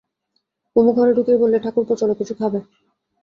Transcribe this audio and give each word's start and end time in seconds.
কুমু 0.75 0.91
ঘরে 0.93 1.11
ঢুকেই 1.13 1.37
বললে, 1.37 1.57
ঠাকুরপো, 1.59 1.93
চলো 1.95 2.13
কিছু 2.19 2.33
খাবে। 2.39 2.59